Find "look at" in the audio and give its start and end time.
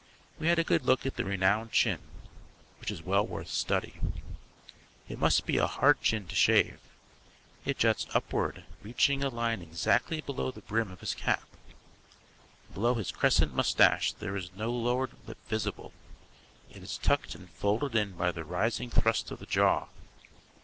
0.83-1.15